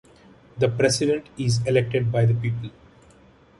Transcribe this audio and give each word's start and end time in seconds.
The 0.57 0.67
president 0.67 1.27
is 1.37 1.59
elected 1.67 2.11
by 2.11 2.25
the 2.25 2.33
people. 2.33 2.71